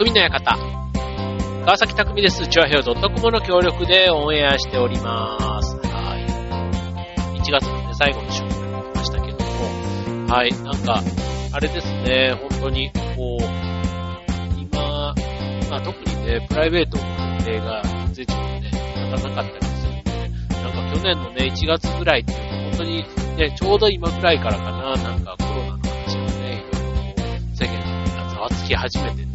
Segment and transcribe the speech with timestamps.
[0.00, 0.56] 匠の館。
[1.66, 2.48] 川崎匠です。
[2.48, 5.76] チュアヘオ .com の協力でオンエアしております。
[5.76, 6.16] は
[7.36, 7.38] い。
[7.38, 11.02] 1月のね、最後の週になりましたけども、はい、なんか、
[11.52, 13.44] あれですね、本当に、こう、
[14.58, 15.14] 今、
[15.68, 17.04] まあ特にね、プライベートの
[17.34, 17.82] 予定が
[18.14, 20.12] 全然ね、立たなかったりするんで、
[20.62, 23.04] なんか去年のね、1月ぐらいっていうと、本当に
[23.36, 27.12] ね、ちょうど今ぐらいからかな、なんかコロナの話がね、いろいろこ
[27.52, 29.29] う、世間がざわつき始めてと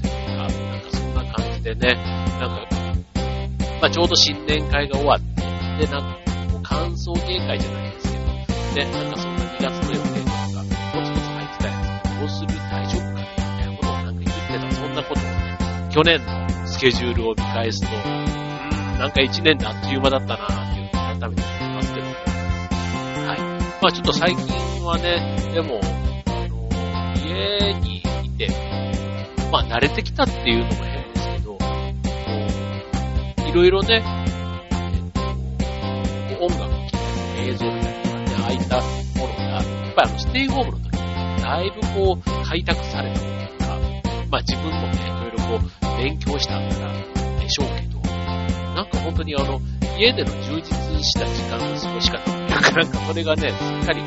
[1.65, 1.95] でね、
[2.39, 2.67] なんか、
[3.81, 10.43] まあちょうど新年会が終わって、で、なんか、もう感想芸会じゃないですけど、ね、なんかそんな2月の予定とか、
[10.93, 15.57] ポツポツ入ってたやつ、どうする大丈夫かみたいなことをなんか言ってた、そんなことをね、
[15.89, 23.39] 去年のスケジュールを見返すと、うん、なんか1年であっという間だったなっていうのを改めて思いますけど、はい。
[23.81, 25.79] まあちょっと最近はね、でも、
[26.27, 26.69] あの、
[27.25, 28.49] 家にいて、
[29.51, 30.94] まあ慣れてきたっていうのも、
[33.55, 34.03] ろいろね、
[36.41, 38.81] 音楽を聴いたり、映像見たりとかね、ああいった
[39.17, 43.79] ものが、やっぱりあの、ステイホームの時に、だいぶこう、開拓されたというか、
[44.29, 46.91] まあ自分もね、いろいろこう、勉強したんだら
[47.39, 47.99] でしょうけど、
[48.75, 49.61] なんか本当にあの、
[49.97, 54.03] 家での充実した時間の過ごし方、なかなかそれがね、すっかり、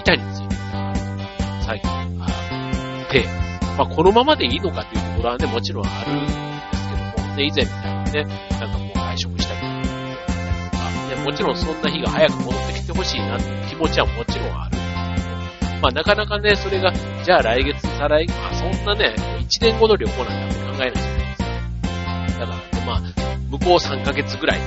[0.00, 0.94] 板についてた
[1.64, 1.90] 最近。
[1.90, 2.26] あ
[3.06, 3.24] って、
[3.78, 6.40] まあこのままでいいのかというところはね、もちろんあるんです
[7.14, 9.66] けども、ね、以前みたいにね、なんかもう外食したりと
[10.76, 14.82] か、ね、もちろんそんな日が早く戻ってきてほしいなっていう気持ちはもちろんあるんです
[15.60, 22.40] けど、まあなかなかね、それが、じゃあ来月、再来月、まあそんなね、1年後の旅行なんて考えないじゃないですか。
[22.40, 23.00] だからね、まあ、
[23.50, 24.64] 向こう3ヶ月ぐらい、ね、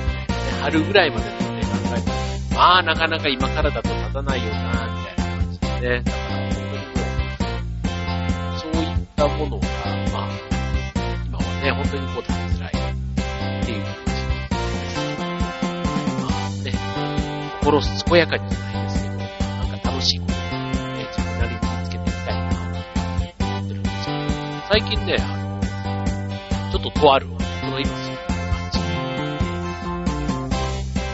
[0.62, 6.02] 春ぐらいまでのね、考えて、まあなかなか今からだと立たないよな、みたいな感じでね。
[6.02, 7.02] だから本当にも
[8.56, 9.66] う、そういったものが、
[10.12, 10.28] まあ、
[11.26, 12.43] 今はね、本当にこう
[13.64, 14.20] っていう感じで
[14.90, 15.00] す。
[16.20, 16.68] まあね、
[17.60, 19.24] 心健やかにじゃないですけど、な
[19.76, 22.56] んか楽しいことをね、自分なりに見つけていきたいなと
[23.46, 24.18] 思ってるんですけど、
[24.68, 25.60] 最近ね、あの、
[26.72, 27.32] ちょっととある、こ
[27.70, 28.78] の今する感じ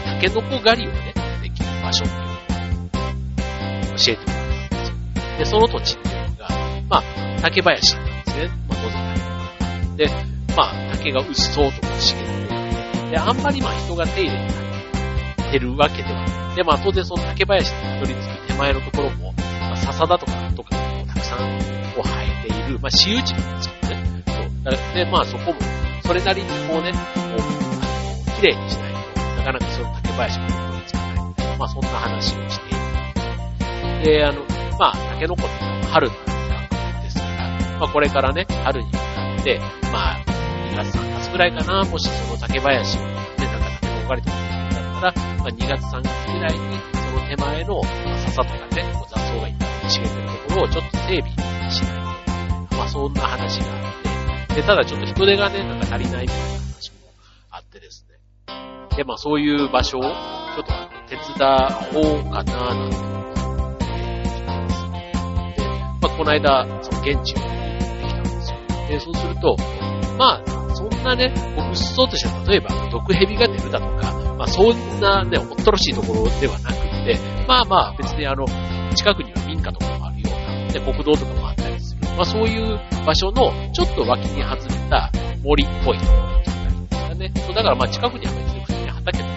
[0.03, 2.35] タケノコ狩りをね、できる場所っていうのを
[3.95, 4.95] 教えてもらったんですよ。
[5.37, 6.49] で、その土地っていうのが、
[6.89, 7.03] まあ、
[7.41, 8.47] 竹林なんですね。
[8.67, 16.55] まあ、当然で、まあ、竹が薄そうとか茂っていて、で、あんまりまあ人が手入れに入ってるわけではない。
[16.55, 21.39] で、まあ当然その竹林にたどり着く手前のところも、まあ、笹だとかとかもたくさん
[21.95, 24.23] こう生えている、まあ私有地なんですけどね。
[24.27, 24.95] そう。
[24.95, 25.59] で、まあそこも、
[26.03, 26.97] それなりにこうね、こ
[27.37, 31.13] う、綺麗にしないと、なかなかその竹林にたどり着かな
[31.53, 32.71] い、まあそんな話をしてい
[33.99, 34.03] る。
[34.03, 34.41] で、あの、
[34.79, 35.51] まあ、タケノコって
[35.87, 36.13] 春の
[37.03, 39.59] ですから、まあこれからね、春に向かって、
[39.91, 40.30] まあ、
[40.75, 52.75] 月3月ぐらいかな、もしその竹林をね、なんかタケノコ狩りとかやるんだったら、まあ2月3月ぐらいに、その手前の、まあ、笹とかね、こう雑草がいっぱい茂ってるところをちょっと整備しないと。
[52.77, 53.91] まあそんな話があ
[54.49, 56.97] って、で、ただちょっと人手がね、なんか足りないみたいな話も
[57.51, 58.17] あってですね。
[58.95, 60.73] で、まあそういう場所を、ちょっと
[61.07, 61.23] 手伝
[61.95, 63.85] おうかな、なんて思って
[64.45, 64.75] ます。
[65.57, 65.65] で、
[66.01, 68.57] まあこの間、その現地を見に行ってきたんですよ。
[68.87, 69.55] で、そうすると、
[70.17, 70.60] まあ、
[71.01, 76.75] んなね、こううっそうとした、例えば、毒蛇が出るだとか、まあそんなね、おっとろしいところではなく
[77.05, 78.45] て、まあまあ別にあの、
[78.95, 82.01] 近くには民家とかもあるような、で、国道とかもあったりする。
[82.15, 85.11] まあそういう場所の、ちょっと脇に外れた
[85.43, 87.31] 森っぽいところって言ったらいいんですかね。
[87.45, 89.29] そう、だからまあ近くには別に普通に畑とか、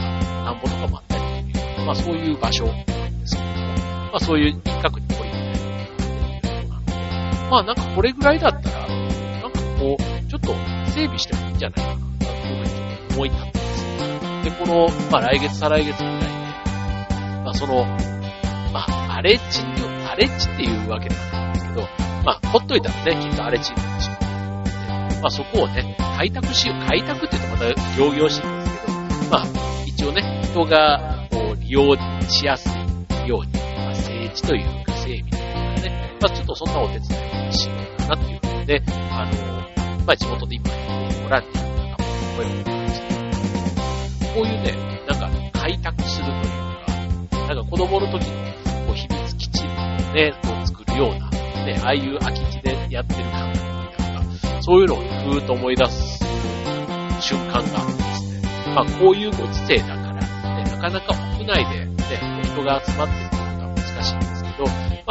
[0.44, 1.84] 田んぼとかもあったりする。
[1.86, 10.54] まあそういう場所なんですけども、まあそういう一角に森みたいなのがあっていうなので、まあなんかこれぐらいだったら、なんかこう、ちょっと
[10.90, 13.58] 整備してもいいんじゃないかな、というふうにちょっと思い立ったんで
[14.42, 14.58] す。
[14.58, 16.26] で、この、まあ来月、再来月ぐらいで、
[17.44, 17.84] まあその、
[18.72, 21.82] まあ荒れ地によ荒れ地っていうわけではないんですけど、
[22.24, 25.20] まあほっといたらね、きっと荒れ地になってしまうので。
[25.20, 26.88] まあそこをね、開拓しよう。
[26.88, 28.80] 開拓って言うとまた行々しいんです
[29.20, 29.46] けど、まあ
[29.86, 31.94] 一応ね、人がこう利用
[32.28, 32.68] しやす
[33.24, 38.82] いように、まあ整地というか整備というかね、まあちょっとそんなお手伝いをしようかなっていうことで、
[39.12, 43.04] あの、まあ地元で今やってるボランティアの仲間に声をかけました。
[44.34, 44.74] こういうね、
[45.08, 45.30] なんか
[45.60, 46.42] 開拓するという
[47.48, 48.30] か、なんか子供の時の
[48.86, 49.68] こう秘密基地を
[50.14, 51.30] ね、こう作るような、
[51.64, 56.24] ね、ああいう空き地でやってる感覚みたいな、そういうのをふーっと思い出す
[57.20, 58.48] 瞬間があってですね。
[58.74, 64.64] まあこういうご時世だから、ね、なかなか屋内でね、人が集まってるのが難しいんですけど、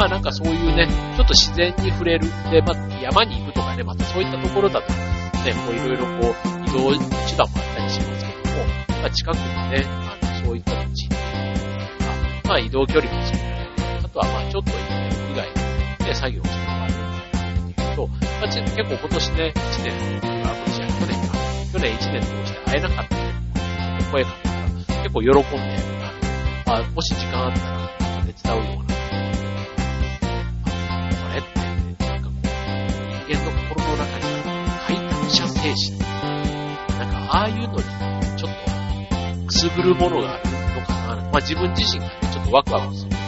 [0.04, 0.86] まあなんかそういうね、
[1.16, 2.28] ちょっと自然に触れる。
[2.50, 8.64] で、まあ山に行くとかね、またそういったところだと、ね、こういろいろこう、移動手段もあったりしますけども、
[9.00, 11.20] まあ、近くにね、あの、そういった土地っていう
[12.00, 13.44] のが、まあ、移動距離も少ない。
[14.04, 14.76] あとは、まあ、ちょっと屋
[15.36, 21.38] 外で作業するのがあるっていうと、まあ、結構今年ね、1年、あ、今年は去年か、
[21.72, 23.16] 去年1年通して会えなかった
[24.12, 24.48] 声かけ
[24.86, 25.48] たら、結構喜んで、
[26.66, 27.94] あもし時間あったら、
[28.26, 28.63] 手伝う
[35.64, 35.98] 精神。
[36.98, 37.82] なんか、ああいうのに、
[38.36, 41.22] ちょっと、くすぐるものがあるのかな。
[41.22, 43.12] まあ自分自身がね、ちょっとワクワクする。
[43.12, 43.20] そう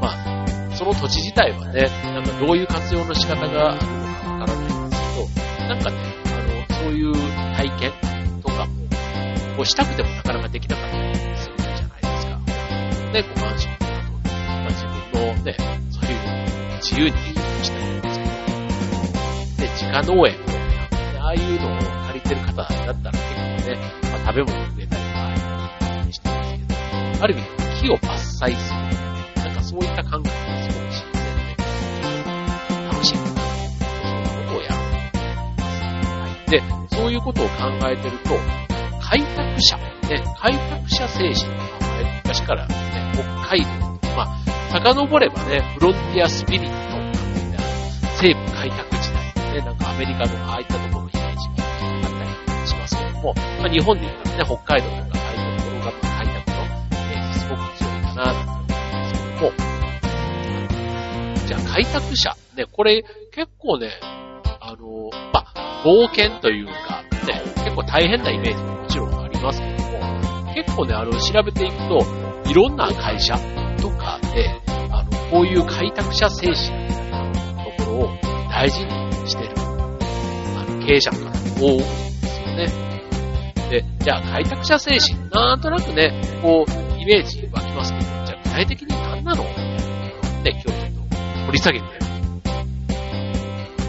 [0.00, 5.96] まあ、その土地自体はね、なんかどういう活用の仕方があるのかわからないんですけど、なんかね、
[6.26, 6.30] あ
[6.70, 7.12] の、そういう
[7.56, 7.92] 体験
[8.40, 8.72] とかも、
[9.56, 12.38] こうしたくてもなかなかできなかったりするじゃないですか。
[13.12, 15.56] ね、ごマンションとかと、まあ、自分のね、
[15.90, 16.18] そういう
[16.76, 18.24] 自由にできるようにしたいんですけ
[19.56, 20.47] ど、で、自家農園
[21.28, 23.12] ああいうのを借りてる方だったら結構
[23.68, 23.76] ね、
[24.10, 26.58] まあ、食べ物植えたりとか、してますけ
[27.18, 27.44] ど、ある意味
[27.82, 28.80] 木を伐採する。
[29.44, 30.30] なんかそういった考えが
[30.64, 31.60] すごく新鮮で、
[32.88, 33.20] 楽しいな。
[33.20, 35.84] そんなことをやろうと思います。
[35.84, 36.50] はい。
[36.50, 36.62] で、
[36.96, 37.52] そういうことを考
[37.82, 38.30] えてると、
[39.02, 39.76] 開拓者、
[40.08, 42.74] ね、開拓者精神の名前、昔からね、
[43.12, 43.68] 北海道、
[44.16, 44.28] まあ、
[44.72, 47.62] 遡ればね、フロンティアスピリットなんていった
[48.16, 48.97] 西部開拓、
[49.58, 52.10] ね、なんかアメリカのああいったところのイメージがあっ
[52.46, 59.52] たりしますけども、まあ、日本で言ったらね、北海道とかああいったところが開拓のイメージすごく強いかなと思うんですけども、
[61.48, 63.02] じゃあ開拓者、ね、これ
[63.32, 63.90] 結構ね、
[64.60, 71.98] あの、まあ、冒険というか、ね、結構大変なイメージももちろんありますけども、結構ね、あの、調べていくと、
[72.48, 73.34] いろんな会社
[73.80, 74.48] とかで、
[74.90, 78.97] あの、こういう開拓者精神みたいなところを大事に、
[80.88, 82.66] 経営者の方多いですよね。
[83.70, 89.82] で、じゃあ開拓者精神、なんとなくね、こう、イメージ湧きますけど、じゃあ具体的に何なのね、
[90.44, 91.84] 今日ちょっと掘り下げて、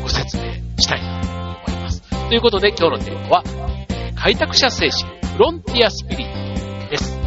[0.03, 0.43] ご説明
[0.77, 2.01] したいなと思います。
[2.01, 3.43] ということで今日のテーマは、
[4.17, 5.03] 開拓者精神、
[5.35, 7.17] フロンティアスピリットです。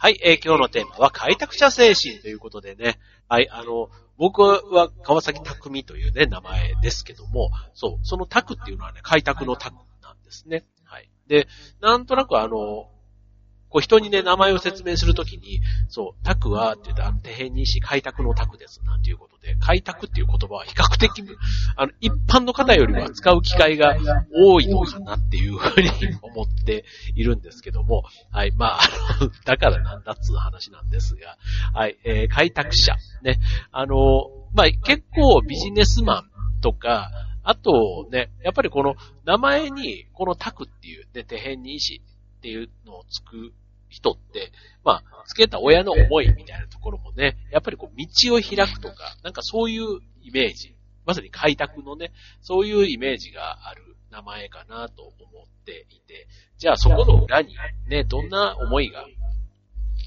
[0.00, 10.62] はい、えー、今日のテーマは開拓者精神ということでね、はい、あの、僕は川崎匠というね、名前ですけども、そう、その拓っていうのはね、開拓の拓なんですね。
[10.84, 11.10] はい。
[11.26, 11.48] で、
[11.80, 12.88] なんとなくあの、
[13.70, 21.22] こう人にね、名前を説明するときに、そう、拓はって言ったら、手辺にし開拓の拓です、なんていうことで、開拓っていう言葉は比較的、
[21.76, 23.96] あの、一般の方よりは使う機会が
[24.32, 25.90] 多いのかなっていうふうに
[26.22, 26.84] 思って
[27.14, 28.80] いるんですけども、はい、まあ、
[29.20, 31.36] あの、だからなんだっつう話なんですが、
[31.74, 33.38] はい、えー、開拓者、ね、
[33.70, 37.10] あの、まあ、結構ビジネスマンとか、
[37.42, 38.94] あとね、やっぱりこの
[39.24, 42.02] 名前に、この拓っていうね、手辺に石
[42.38, 43.52] っていうのをつく
[43.88, 44.52] 人って、
[44.84, 56.28] まあ、つけた親の思いみたいなところもね、やっぱりこう、道を開くとか、なんかそういうイメージ、まさに開拓のね、そういうイメージがある名前かなと思っていて、
[56.58, 57.54] じゃあそこの裏に
[57.88, 59.04] ね、どんな思いが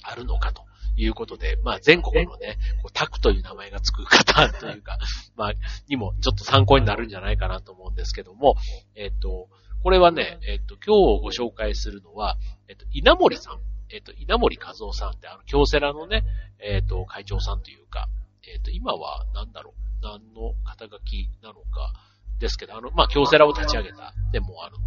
[0.04, 0.64] あるのかと
[0.96, 5.00] いうことで、まあ全国のね、こうタクという名前がつく方というか、
[5.36, 5.54] まあ、
[5.88, 8.56] にもちょっと参考になるんじゃないかなと思うんですけども、
[8.96, 9.50] えっ、と、
[9.84, 13.60] これはね、えっ、と、今日ご紹介するのは、えっ、と、稲森さん。
[13.94, 16.24] えっ、と、稲森和夫さんって、あの、京セラのね、
[16.60, 18.08] えっ、と、会長さんというか、
[18.48, 21.94] えっ、と、今は、なんだろう、何の肩書きなのか、
[22.42, 24.78] ですけど、あの、まあ、京セラを立ち上げた、でも、あの、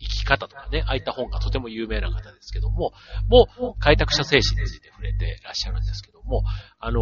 [0.00, 2.92] 生き方とかね、ああいった本がとても有名な方ですけども、
[3.28, 3.46] も
[3.76, 6.42] う、開拓者精神について触れてらっしゃるんですけども、
[6.80, 7.00] あの、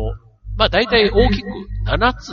[0.57, 1.49] まあ、大体大きく
[1.87, 2.33] 7つ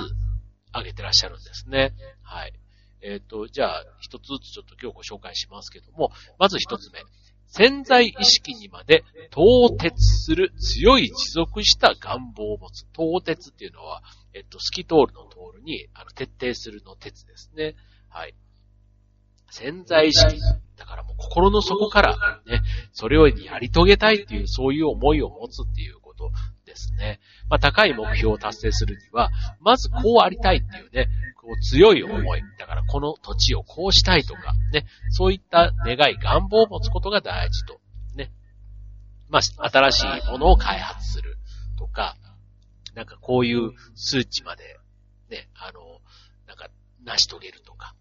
[0.72, 1.94] 挙げてらっしゃるんですね。
[2.22, 2.54] はい。
[3.02, 7.00] えっ、ー、と、じゃあ、一つずつちょっと今日ご紹介しますけども、まず一つ目。
[7.48, 12.86] 潜在意識にまで凍結する強い持続した願望を持つ。
[12.94, 14.04] 凍結っていうのは、
[14.34, 17.76] えっと、透き通るの通るに、あの、徹底するの鉄ですね。
[18.10, 18.36] はい。
[19.50, 20.40] 潜在意識。
[20.78, 22.62] だからもう心の底からね、
[22.94, 26.32] それをやり遂げたいっていう、そういう思いを持つっていうこと
[26.66, 27.20] ですね。
[27.50, 32.44] まあ、高い目標を達成するには、まずこうありたいっていうね、こう強い思い。
[32.92, 37.80] この土地をこうしたいとか、ね、そういった願い、願望を持つことが大事と、
[38.16, 38.32] ね、
[39.30, 41.38] まあ、新しいものを開発する
[41.78, 42.16] とか、
[42.96, 44.64] なんかこういう数値まで、
[45.30, 46.02] ね、あの、
[46.48, 46.70] なんか、
[47.04, 47.96] 成し遂げるとか、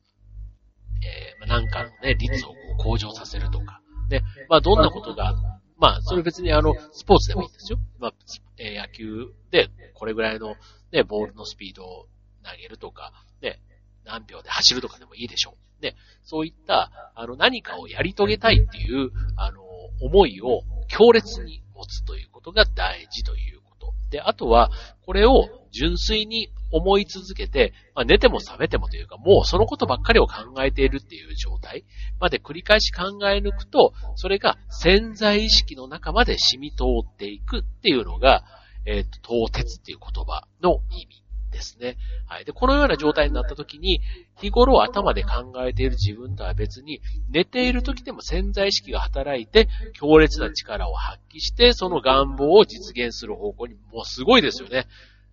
[1.03, 3.81] えー、なんかのね、率を向上させるとか、
[4.11, 5.35] ね、まあ、どんなことが、
[5.77, 7.79] まあ、それ別にあの、スポーツでもいいんですよ。
[7.99, 8.13] まあ、
[8.57, 10.57] え、野球でこれぐらいの
[10.91, 12.09] ね、ボールのスピードを
[12.43, 13.61] 投げるとか、ね、
[14.09, 15.83] 何秒で走るとかでもいいでしょう。
[15.83, 19.63] ね、そういった、あの、何かをやり遂げたいっていう、あの、
[20.01, 23.93] 思いを強烈に持つということが大事ということ。
[24.11, 24.71] で、あとは、
[25.05, 31.85] これを純粋に思い続けて、まあ、寝ても覚めてもというか、もうそのことばっかりを考えているっていう状態
[32.19, 38.45] まで繰り返し考え抜くと、それが潜在意識の中まで染み通っていくっていうのが、
[38.87, 41.97] えっ、ー、と、凍結っていう言葉の意味ですね。
[42.27, 42.45] はい。
[42.45, 44.01] で、このような状態になった時に、
[44.41, 47.01] 日頃頭で考えている自分とは別に、
[47.31, 54.87] 寝ている時でも潜在意識が働いて、強烈な力を発揮して、その願望を実現する方向に、もうすごいですよね。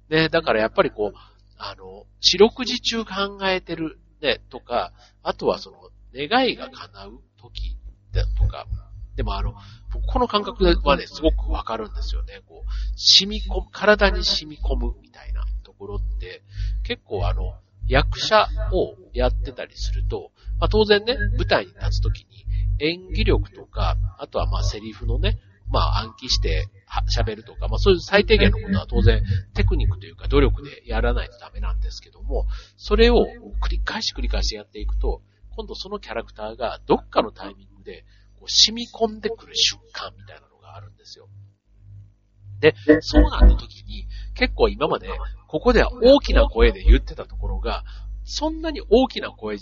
[0.10, 1.18] ね、だからやっぱりこう、
[1.58, 4.92] あの、四六時中考えてる、ね、とか、
[5.24, 5.78] あとはその、
[6.14, 7.76] 願いが叶う時
[8.14, 8.66] だとか、
[9.16, 9.54] でもあの、
[10.08, 12.42] この感覚はね、すごくわかるんですよね。
[12.48, 15.46] こう、染み込む、体に染み込むみたいな
[15.76, 16.42] ところって、
[16.84, 17.54] 結構あの、
[17.88, 22.46] 役者をやってたりすると、まあ、当然ね、舞台に立つときに
[22.80, 25.38] 演技力とか、あとはまあセリフのね、
[25.70, 26.68] まあ暗記して
[27.16, 29.22] 喋るとか、まあそういう最低限のことは当然
[29.54, 32.46] テクニックというか努力でやらないとダメなんですけども、
[32.78, 33.28] それを
[33.62, 35.22] 繰り返し繰り返しやっていくと、
[35.56, 38.04] 今度そのキャラクターがどっかのタイミングで
[38.40, 41.28] こう染み込んでくる瞬間みたいなのがあるんですよ。
[42.86, 45.10] で、そうなった時に、結構今まで、
[45.48, 47.84] ここでは大きな声で言ってたところが、
[48.24, 49.58] そんなに大きな声、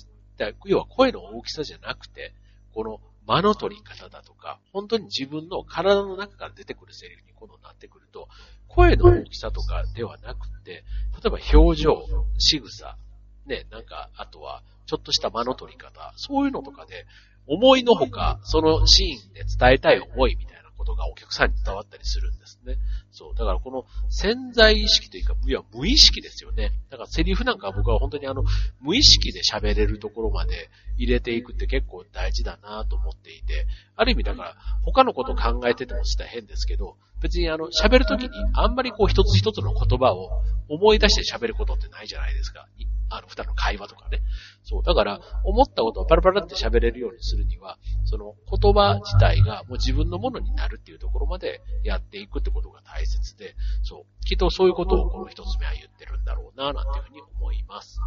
[0.66, 2.34] 要は声の大きさじゃなくて、
[2.74, 8.28] この間の取り方だとか、本当に自分の体の中から出てくるセリフに今度なってくると、
[8.68, 10.84] 声の大きさとかではなくて、例
[11.26, 12.06] えば表情、
[12.38, 12.98] 仕草、
[13.46, 17.06] ね、なんか、あとは、ちょっとした間の取り方、そういうのとかで、
[17.48, 20.63] 思いのほか、そのシーンで伝えたい思いみたいな。
[20.84, 22.78] ことがお客さんに伝わったりするんですね。
[23.12, 23.36] そう。
[23.36, 26.72] だからこの潜在意識というか、いや、無意識ですよね。
[26.90, 28.44] だからセリフなんか僕は本当にあの、
[28.82, 42.68] 無意識で喋れるところまで入れていくって結構大事だなと思っていて、ある意味だから他のこと考えててもしたら変ですけど、別にあの、喋るときにあんまりこう一つ一つの言葉を思い出して喋ることってないじゃないですか。
[43.10, 44.20] あの、二人の会話とかね。
[44.64, 44.84] そう。
[44.84, 54.26] だから、思ったことをパラパラって喋れるようにするには、その言葉自体がもう自分のものになるっていうところまでやっていくってことが大切で、そう。
[54.26, 58.00] きっとそういうことをこの一つ目は言ってるんだろうな、なんていうふうに思います。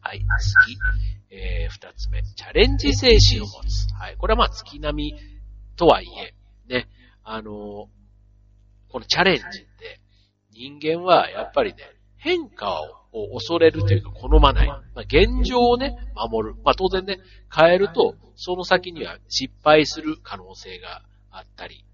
[0.00, 0.78] はい、次。
[1.30, 2.22] えー、二つ目。
[2.22, 3.92] チャレンジ精神を持つ。
[3.94, 4.16] はい。
[4.16, 5.18] これはまあ月並み
[5.76, 6.06] とはい
[6.68, 6.88] え、ね。
[7.24, 7.88] あの、
[8.94, 10.00] このチャレンジって、
[10.52, 11.78] 人間はやっぱりね、
[12.16, 14.68] 変化を恐れるというか好まない。
[14.68, 16.54] まあ、現状をね、守る。
[16.62, 17.18] まあ、当然ね、
[17.52, 21.84] 変えると、その先には失敗する可能性があったり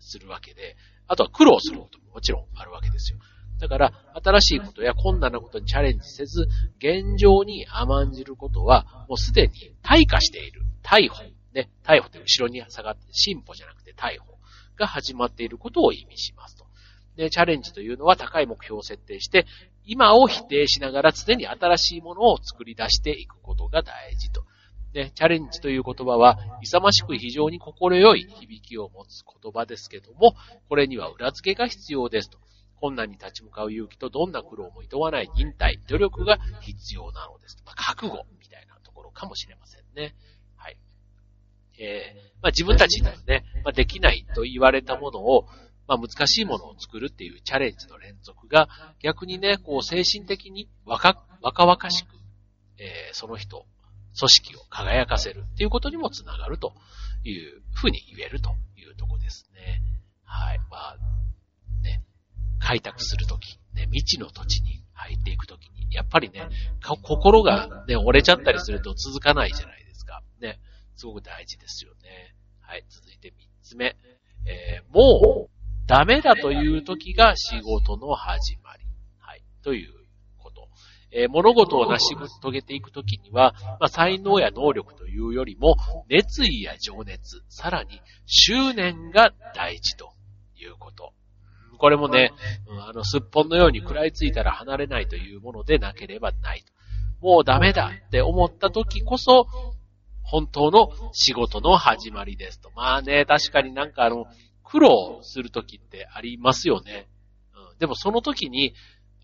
[0.00, 3.20] するわけで、あとは苦労することももちろんあるわけですよ。
[3.60, 6.48] だから、新しいことや困難なことにチャレンジせず、
[6.78, 9.52] 現状に甘んじることは、もうすでに
[9.84, 10.62] 退化している。
[10.82, 11.22] 逮捕。
[11.54, 14.37] ね、逮捕って後ろに下がって、進歩じゃなくて逮捕
[14.78, 16.66] が始まっていることを意味しますと。
[17.16, 19.46] で、チャレンジというのは高い目標を設定して、
[19.84, 24.44] 今を否定しながら常に新しいものを作り出していくことが大事と。
[24.92, 30.34] で、チャレンジという言葉は、勇ましく非常に心よい響きを持つ言葉ですけども、
[30.68, 32.38] これには裏付けが必要ですと。
[32.80, 37.64] 困難に立ち向かう勇気とどんな苦労も厭わない忍耐、努力が必要なのですと。
[37.64, 40.14] まあ、覚悟みたいなところかもしれませんね。
[41.78, 45.46] えー、まあ、自分たちでね、まあ、できないと言われたものを、
[45.86, 48.68] まあ難しいものを作るっていうチャレンジの連続が
[49.00, 52.08] 逆にね、こう精神的に若、若々しく、
[52.78, 53.64] えー、その人、
[54.18, 56.74] 組織を輝かせるっていうことにもつながると
[57.24, 59.82] いうふうに言えるというとこですね。
[60.24, 60.58] はい。
[60.70, 60.96] まあ、
[61.82, 62.04] ね、
[62.58, 66.48] 開拓するとき、ね、未知の土地に入っていくときに、やっぱりね、
[67.02, 70.22] 心がね、折れちゃったりすると続かないじゃないですか。
[70.40, 70.60] ね、
[70.98, 72.34] すごく大事ですよね。
[72.60, 72.84] はい。
[72.88, 73.96] 続いて三つ目。
[74.46, 75.50] えー、もう、
[75.86, 78.84] ダメだという時が仕事の始まり。
[79.20, 79.42] はい。
[79.62, 79.92] という
[80.38, 80.68] こと。
[81.12, 85.76] えー、物事を成し遂げていくときには、まあ、才能や能力というよりも、
[86.08, 90.12] 熱意や情熱、さらに執念が大事と
[90.56, 91.12] いうこと。
[91.78, 92.32] これもね、
[92.66, 96.64] うん、あの、すっぽんのように食らいついたら離れないというものでなければない。
[97.20, 99.46] もうダメだって思った時こそ、
[100.28, 102.70] 本当の仕事の始まりですと。
[102.76, 104.26] まあね、確かになんかあの、
[104.62, 107.08] 苦労するときってありますよね。
[107.54, 108.74] うん、でもその時に、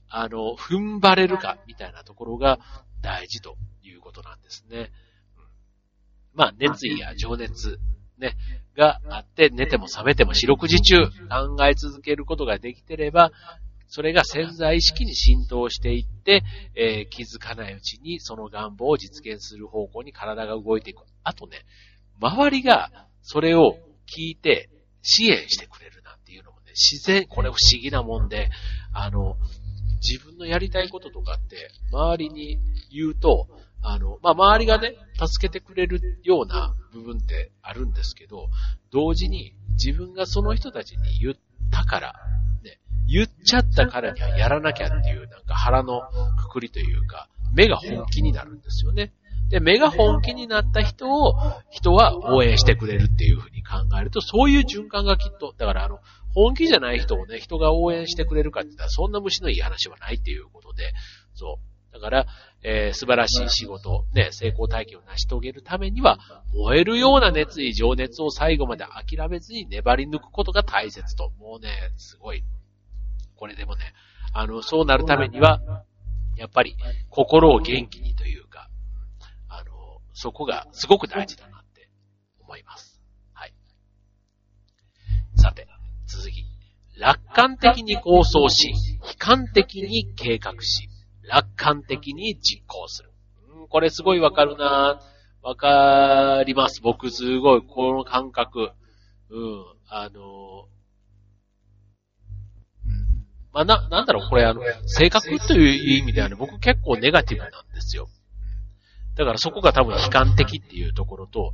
[0.08, 2.58] あの、踏ん張れるか、みたいなところが
[3.02, 4.92] 大事ということなんですね。
[5.36, 5.44] うん、
[6.34, 7.78] まあ、熱意や情熱、
[8.16, 8.36] ね、
[8.74, 13.30] があって、寝ても覚めても四六時中考え続けることができてれば、
[13.86, 16.42] それが潜在意識に浸透していって、
[16.74, 21.04] えー、気づかないうちにその願望を実現する方向に体が動いていく。
[21.22, 21.58] あとね、
[22.20, 22.90] 周りが
[23.22, 24.68] それを聞いて
[25.02, 28.50] 支援してくれるなんていうのもね、自然、これ不思議なもんで、
[28.92, 29.36] あの、
[30.00, 32.58] 自分のやりたいこととかって、周りに
[32.90, 33.48] 言うと、
[33.82, 38.48] あの、まあ、周りがね、助けてくれるような部分ってあるんですけど、
[38.90, 41.34] 同時に自分がその人たちに言っ
[41.70, 42.14] たから、
[43.14, 46.02] 言っちゃったからにはやらなきゃっていう、なんか腹の
[46.36, 49.12] くくりというか、目が本気になるんですよね。
[49.50, 51.34] で、目が本気になった人を、
[51.70, 56.00] 人は応援してくれるっていうふうに考えると、そういう循環がきっと、だからあの、
[56.34, 60.92] 本気じゃない人をね、人が応援してくれるかって言ったら、そんな虫のいい話はないっていうことで、
[61.34, 61.60] そ
[61.92, 61.94] う。
[61.94, 62.26] だから、
[62.64, 66.18] えー、素晴らしい仕事、ね、成功体験を成し遂げるためには、
[66.52, 71.30] 燃えるような熱意、情熱を最後まで諦めずに粘り抜くことが大切と。
[71.38, 72.42] もうね、すごい。
[73.44, 73.92] これでもね、
[74.32, 75.60] あの、そうなるためには、
[76.34, 76.78] やっぱり、
[77.10, 78.70] 心を元気にというか、
[79.50, 81.90] あの、そこがすごく大事だなって
[82.40, 83.02] 思います。
[83.34, 83.52] はい。
[85.36, 85.68] さて、
[86.06, 86.46] 続き。
[86.98, 90.88] 楽観的に構想し、悲観的に計画し、
[91.28, 93.12] 楽観的に実行する。
[93.58, 95.02] うん、これすごいわかるな
[95.42, 96.80] わかります。
[96.80, 98.70] 僕すごい、この感覚。
[99.28, 100.66] うん、あの、
[103.54, 108.08] まあ、な、なんだろう、これあの、性格という意味ではね、僕結構ネガティブなんですよ。
[109.14, 111.52] だからそこが多分悲観的っていうところと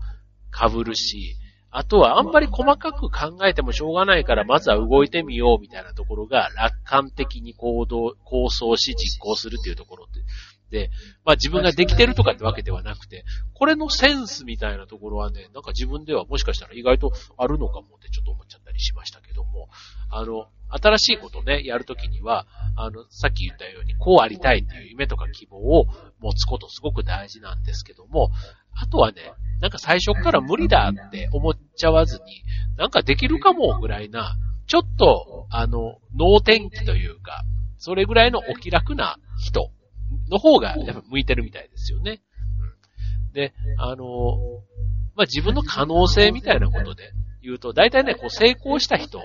[0.50, 1.36] 被るし、
[1.70, 10.20] あとはあんまり細かく考えてもしょうがないから、まずは動いてみようみたいなところが楽観的に行動、構想し実行するっていうところって。
[10.70, 10.90] で、
[11.24, 19.68] まあ自分ができてるとかってわけではなくて、これのセンスみたいなところはね、なんか自分ではもしかしたら意外とあるのかもってちょっと思っちゃったりしましたけども、
[20.10, 25.86] あの、新しいことね、やるときには、あの、さっき言ったように、こうありたいっていう夢とか希望を
[26.20, 28.30] 持つことすごく大事なんですけども、
[28.72, 32.44] あとはね、なんか最初から無理だって思っちゃわずに、
[32.76, 37.42] なんかできるかもぐらいな、ちょっと、あの、脳天気というか、
[37.76, 39.70] それぐらいのお気楽な人
[40.30, 42.22] の方がやっぱ向いてるみたいですよね。
[43.26, 44.38] うん、で、あの、
[45.16, 47.12] まあ、自分の可能性みたいなことで
[47.42, 49.20] 言うと、大体ね、こう成功した人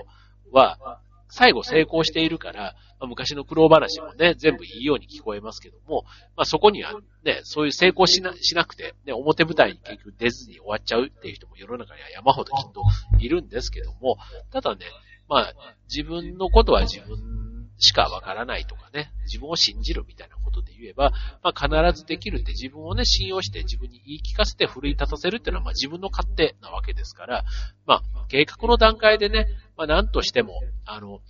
[0.52, 6.04] は、最後成功しているから、まあ、昔の苦労話もね、全部いいように聞こえますけども、
[6.36, 6.92] まあ、そこには
[7.24, 12.82] ね、そういう成功しな、しなくて、ね、表舞台に結局出ずに終わっちゃうっていう人も世の中には山ほどきっと
[13.18, 14.16] いるんですけども、
[14.50, 14.86] ただね、
[15.28, 15.54] まあ、
[15.88, 17.45] 自分のことは自分
[17.78, 21.12] しかわからないとかね、自分を信じるみたいなことで言えば、
[21.42, 27.44] まあ、必ずできるって自分をね、信用して自分に言い聞かせて奮い立たせるっていうのは、まあ、自分の勝手なわけですから、
[27.84, 31.20] まあ、計画の段階でね、まあ、何としても、あの、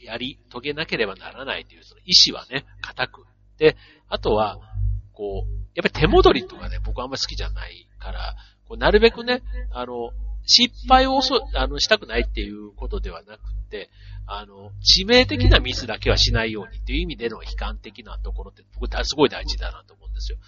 [0.00, 3.24] やり遂げなければならないという、その意志はね、固く。
[3.58, 3.76] で、
[4.08, 4.58] あとは、
[5.12, 8.34] こう、やっぱり手戻りとかね、僕あんまり好きじゃないから、
[8.66, 10.10] こうなるべくね、あの、
[10.44, 11.20] 失敗を
[11.54, 13.90] あのしたくないっていうことではなくて、
[14.26, 20.38] あの、致命的なミスだけはしないようにっていう意味での悲観的なところって僕すごい大事だなと思うんですよ。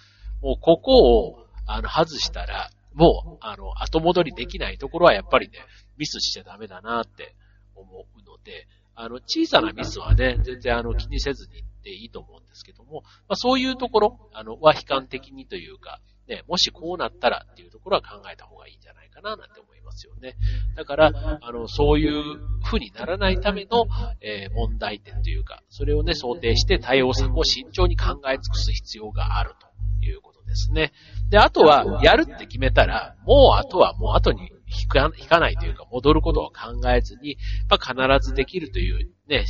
[0.41, 5.59] もうここを、あの、外したら、もう、あの、後戻りできないところはやっぱりね、
[5.97, 7.35] ミスしちゃダメだなって
[7.75, 19.72] 思うので、あの、小さなミスはね、全然あの、気にせずにでいいと思うんですけども、まあそういうところ、あの、は悲観的にというか、ね、もしこうなったらっていうところは考えた方がいいんじゃないかななんて思います
[20.05, 20.35] よね。
[20.75, 23.85] だから、あの、そういう風にならないための、
[24.21, 29.53] えー、問題点というか、それをね、想定して対応策を慎重に考え尽くす必要がある
[30.01, 30.91] ということですね。
[31.29, 34.51] で、あとは、やるって決めたら、もうあとはもう後に
[34.81, 37.37] 引か引かないというか、戻ることを考えずに、
[37.69, 39.45] まあ、必ずできるというね、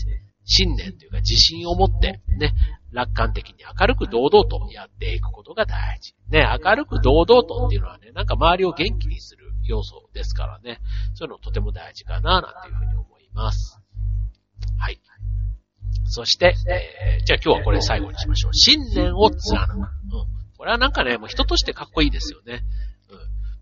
[0.45, 2.53] 信念というか自信を持って、ね、
[2.91, 6.13] 楽観的に明るく堂々とやっていくことが大事。
[6.29, 10.79] ね、明るく堂々とっていうのはね、なんか周りを元気にする要素ですからね、
[11.13, 13.79] そういうのとても大事かな、なんていうふうに思います。
[14.77, 14.99] はい。
[16.05, 18.53] そして、えー、じゃあ今日はこれ最後にしましょう。
[18.53, 19.77] 信念を貫く。
[19.77, 19.85] うん。
[20.57, 22.63] これはなんかね、もう人としてかっこいいですよね。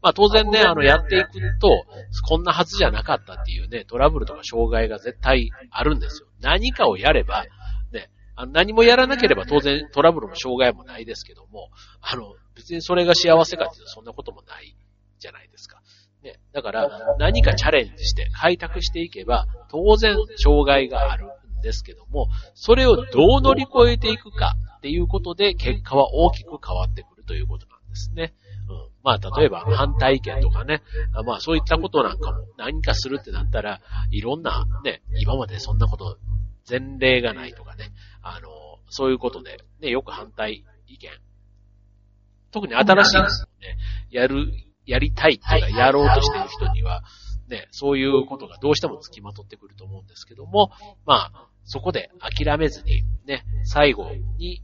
[0.01, 1.85] まあ当然ね、あの、やっていくと、
[2.27, 6.27] こんなはずじゃなかったっていうね、トラブルとか障害が絶対あるんですよ。
[6.41, 7.45] 何かをやれば、
[7.91, 11.69] ね、あの何もやらなければ当然トラブルも障害もないですけども、
[12.01, 14.75] あの、別にそれが幸せかっていうとそんなこともない
[15.21, 15.81] じゃないですか。
[16.23, 21.25] ね、だから何かチャレンジして開拓していけば、当然障害がある
[21.59, 28.33] んですけども、それをどう乗り越えていくかっていうことで結果は大きく変わってくるということなんですね。
[28.69, 30.81] うん、まあ、例えば反対意見とかね、
[31.25, 33.81] まあそういったことなんかも何かするってなったら、
[34.11, 36.17] いろんなね、今までそんなこと
[36.69, 38.49] 前例がないとかね、あの、
[38.89, 41.09] そういうことで、ね、よく反対意見。
[42.51, 43.77] 特に新しいですね、
[44.11, 44.51] やる、
[44.91, 47.03] やりたいっていうか、やろうとしている人には、
[47.47, 50.71] ね、そういうことがどうしても付きまとってくると思うんですけども、
[51.05, 54.61] まあ、そこで諦めずに、ね、最後に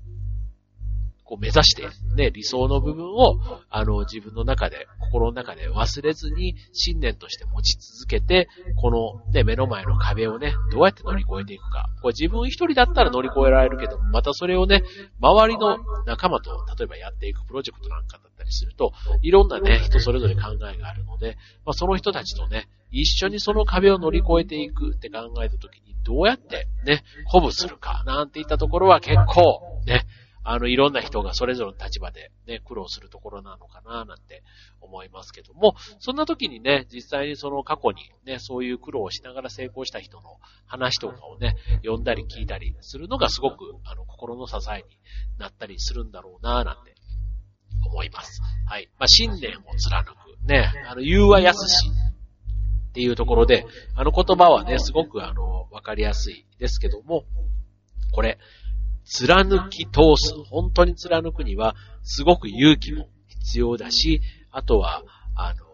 [1.28, 1.84] こう目指して、
[2.16, 3.38] ね、理想の部分を、
[3.70, 8.48] あの、自分の中で、心の中で忘れずに、信念として持ち続けて、
[8.82, 11.90] この、ね、目の前の壁をね、どうやって乗り越えていくか。
[12.02, 14.84] これ自分一人だったら乗り越えられるけど、またそれをね、
[15.20, 21.36] 周りの仲間と、例えばやっていくプロジェクトなんかだったりすると、いろんなね、人それぞれ考えがあるので、
[21.66, 30.06] まあ、その人たちとね、一緒にその壁を乗り越えていくって考えたときに、どうやってね、鼓舞するか、なんていったところは結構、ね、
[30.50, 34.44] あの、いろんな人がそれぞれの立場でね、苦労するところなのかな、なんて
[34.80, 44.84] 思いますけども、そんな時にね、実際にその過去にね、そういう苦労をしながら成功した人の話とかをね、読んだり聞いたりするのがすごく、あの、心の支えに
[45.38, 46.96] なったりするんだろうな、なんて
[47.86, 48.42] 思います。
[48.68, 48.90] はい。
[48.98, 50.48] まあ、信念を貫く。
[50.48, 57.26] ね、あの、言うは安しっていうところで、あの言葉はね、すごくあの、わかりやすいですけども、
[58.14, 58.40] これ、
[59.08, 65.04] 貫き通す、本当に貫くには、すごく勇気も必要だし、あとは、
[65.36, 65.66] あの、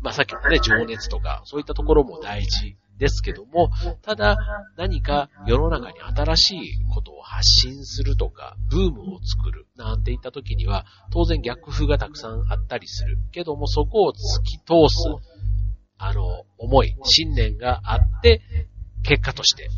[0.00, 3.70] まあ、さっきのね、情熱とか、そういったところも大事ですけども、
[4.02, 4.36] ただ、
[4.76, 6.60] 何か世の中に新しい
[6.94, 13.18] ことを発信するとか、ブームを作る、なんていった時には、当然逆風がたくさんあったりする。
[13.32, 15.02] けども、そこを突き通す、
[15.98, 18.42] あの、思い、信念があって、
[19.02, 19.68] 結果として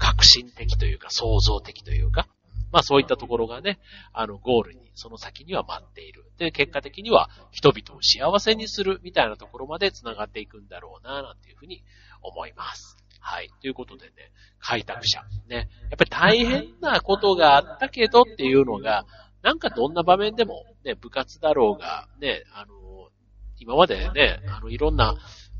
[0.00, 2.26] 革新的というか創造的というか、
[2.72, 3.78] まあそういったところがね、
[4.12, 6.24] あのゴールに、その先には待っている。
[6.38, 11.82] で、結果的には人々を幸せにするみたいなところまで繋がっていくんだろうな、なんていうふうに
[12.22, 12.96] 思います。
[13.20, 13.50] はい。
[13.60, 14.12] ということでね、
[14.58, 15.22] 開拓者。
[15.48, 15.68] ね。
[15.90, 19.04] やっぱり大変なことがあったけどっていうのが、
[19.42, 23.10] なんかどんな場面でも、ね、部活だろうが、ね、あの、
[23.58, 25.16] 今までね、あの、いろんな、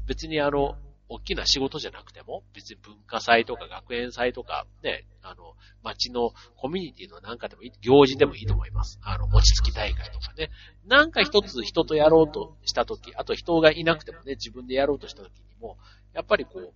[0.06, 0.76] 別にあの、
[1.10, 9.00] 大きな仕事じゃなくても、別に文化祭とか学園祭とか、ね、あの、街のコミュニティのなんかでもいい、行事でもいいと思います。
[9.02, 10.50] あの、餅つき大会とかね。
[10.86, 15.78] なんか一つ人とやろうとしたとき、あと人がいなくてもね、自分でやろうとしたときにも、
[16.14, 16.72] やっぱりこう、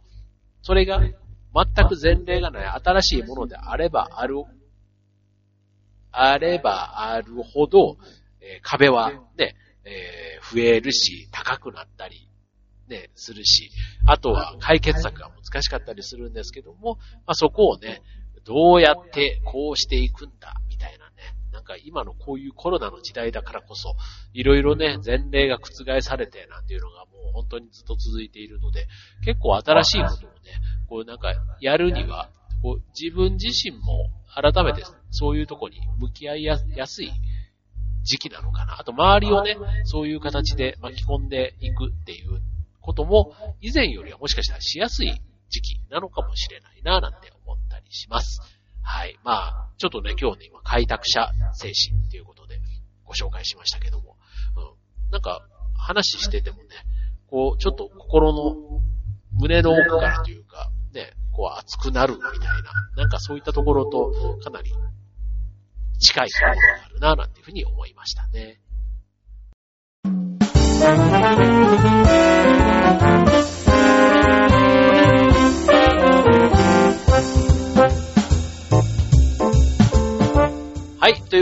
[0.63, 1.15] それが全
[1.89, 4.43] く前例がない新しいものであればある、
[6.11, 7.99] あればあるほど、
[8.41, 12.24] えー、壁はね、えー、増えるし、高くなったり、
[12.89, 13.71] ね、するし、
[14.07, 18.03] あとは解決策が難しかったりするんですけども、まあ、そこをね、
[18.45, 21.13] どうやってこうしていくんだ、みたいなね。
[21.53, 23.95] なんか今のこういうコロナの時代だからこそ、
[24.33, 28.87] いろいろね、前例が覆されてなんていうのがもう本当にずっと続いているので、
[29.25, 30.37] 結構新しいことをね、
[30.89, 37.13] こうなんかやるには、こう自分自身も改めてそういうとこに向き合いやすい
[38.03, 38.79] 時期なのかな。
[38.79, 42.43] あと周りをね、そういう形で巻き込んでいくっていう
[42.85, 48.41] ことも、以前よりはもしかしたらしやすい時期なのかもしれないな、なんて思ったりします。
[48.83, 49.19] はい。
[49.25, 52.61] まあ、ちょっとね、今日ね、今、開拓者精神っていうことで
[53.05, 54.19] ご紹介しましたけども、
[54.57, 55.11] うん。
[55.11, 55.41] なんか、
[55.77, 56.65] 話しててもね、
[57.29, 58.81] こう、ちょっと心の、
[59.33, 62.47] 胸の奥からというか、ね、こう熱くなるみたいな、
[62.97, 64.13] なんかそういったところと
[64.45, 64.73] かなり
[65.99, 68.61] 近いところがあるな、なんていうふうに思いましたね。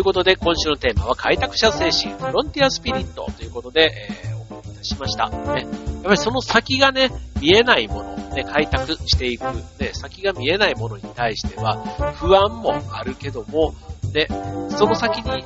[0.02, 5.30] ということで、今週のテーマは開拓者精神、フロンティアスピリットということで、えー、お送りいたしました。
[5.30, 5.36] ね。
[5.36, 7.08] やっぱりその先がね、
[7.40, 9.44] 見えないもの、ね、開拓していく、
[9.78, 11.76] ね、先が見えないものに対しては、
[12.16, 13.74] 不安もあるけども、
[14.12, 14.26] ね、
[14.70, 15.44] その先に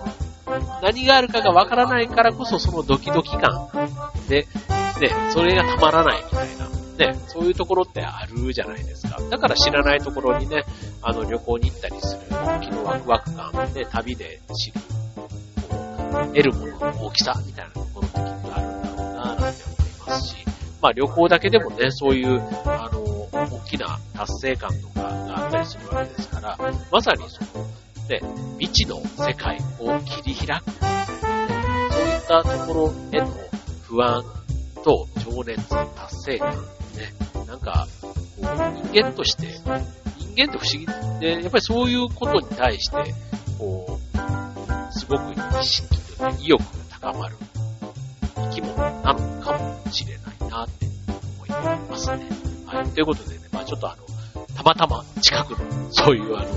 [0.81, 3.69] 何があるかがわからないからこそそのドキドキ感
[4.27, 4.47] で、
[5.03, 6.67] ね、それがたまらないみたいな、
[6.99, 9.21] ね、そういうところってあるじゃないですか。
[9.31, 10.65] だから知らないところにね、
[11.03, 14.81] あの旅行に行ったりする時のワクワク感、ね、旅で知る、
[16.35, 19.55] 得るものの大きさみたいなところってきっとあるんだろうな、なんて思い
[20.07, 20.37] ますし、
[20.81, 23.01] まあ旅行だけでもね、そういう、あの、
[23.33, 26.57] 大きな達成感とかがあったりするわけですから、
[26.91, 27.65] まさにその、
[28.09, 28.21] ね、
[28.59, 30.65] 未知の世界を切り開く。
[32.27, 33.29] そういったところへの
[33.83, 34.25] 不安
[34.85, 36.55] と情熱、達成感、
[36.97, 37.13] ね、
[37.47, 37.87] なんか、
[38.39, 39.47] 人間として、
[40.19, 40.87] 人間って不思議
[41.21, 43.15] で、やっぱりそういうことに対して、
[43.59, 46.67] こう、すごく意識というか、意欲が
[47.01, 47.37] 高まる
[48.37, 50.87] 生き物なのかもしれないなって
[51.37, 52.29] 思いますね。
[52.67, 52.89] はい。
[52.89, 54.05] ということでね、まあちょっとあの、
[54.55, 56.49] たまたま近くの、そういうあの、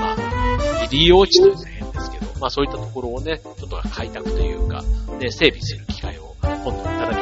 [0.00, 4.82] まあ、利用地というのは変ですけど、まあそういったところをね、ちょっと開拓というか、
[5.18, 7.21] ね、整備する機会を今度いただけそう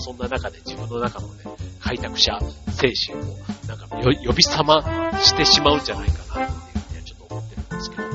[0.00, 1.44] そんな中で自分の中のね、
[1.80, 2.38] 開拓者
[2.72, 3.24] 精神を、
[3.68, 8.12] なんか呼び覚ましてしまうんじゃないかなっていうふうにはちょっと思ってるんですけど、はい。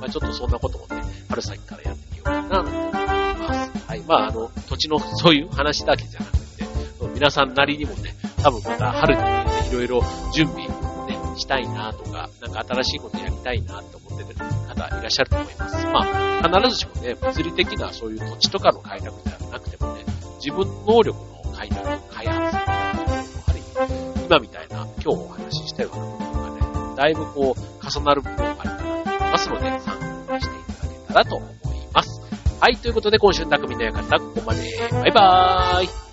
[0.00, 3.86] まあちょっとそんなこともね、春先からやってみようかな、と思います。
[3.86, 4.00] はい。
[4.00, 6.64] まああの、土地のそういう話だけじゃなくて、
[7.14, 14.38] 皆さんなりにもね、多分また春に向けていろいろ準備ね、したいなとか、なんか新しいことやりたいなって思ってる
[14.68, 15.86] 方いらっしゃると思います。
[15.86, 19.97] まあ、必ずしもね、物理的なそういう土地とかの開拓ではなくてもね、
[20.48, 21.12] 自分能力
[21.44, 32.22] の開拓、開発みたいなところもあり、今みたいな、今日お話ししたような部分がね、だいぶこう、重なる部分があるかなと思いますので、参考にしていただけたらと思います。
[32.60, 34.60] はい、ということで今週の匠の館、ここまで。
[34.90, 36.07] バイバーイ